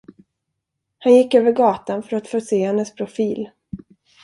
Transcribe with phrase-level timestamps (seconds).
[0.99, 3.49] Han gick över gatan för att få se hennes profil.